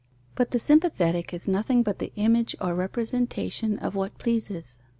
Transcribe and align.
But 0.33 0.49
the 0.49 0.57
sympathetic 0.57 1.31
is 1.31 1.47
nothing 1.47 1.83
but 1.83 1.99
the 1.99 2.11
image 2.15 2.55
or 2.59 2.73
representation 2.73 3.77
of 3.77 3.93
what 3.93 4.17
pleases. 4.17 4.79